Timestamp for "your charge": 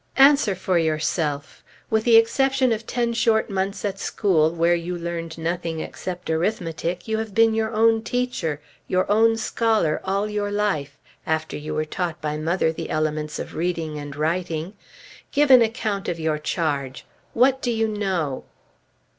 16.19-17.05